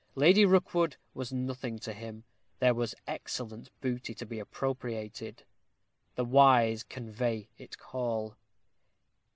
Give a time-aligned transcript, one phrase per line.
[0.15, 2.23] Lady Rookwood was nothing to him;
[2.57, 5.43] there was excellent booty to be appropriated
[6.15, 8.35] The wise convey it call.